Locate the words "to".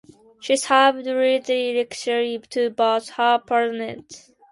2.39-2.71